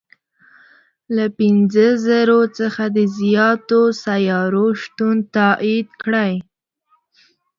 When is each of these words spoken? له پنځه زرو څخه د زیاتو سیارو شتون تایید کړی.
له 1.15 1.25
پنځه 1.37 1.85
زرو 2.05 2.41
څخه 2.59 2.83
د 2.95 2.97
زیاتو 3.17 3.81
سیارو 4.03 4.65
شتون 4.81 5.17
تایید 5.35 5.89
کړی. 6.03 6.33